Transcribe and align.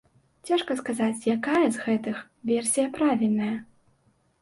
Цяжка 0.49 0.77
сказаць, 0.79 1.27
якая 1.35 1.63
з 1.77 1.85
гэтых 1.85 2.25
версія 2.55 2.87
правільная. 2.99 3.55